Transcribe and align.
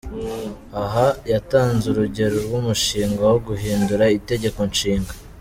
Aha, 0.83 1.07
yatanze 1.31 1.85
urugero 1.89 2.35
rw’umushinga 2.45 3.21
wo 3.31 3.37
guhindura 3.47 4.05
itegekonshinga. 4.17 5.13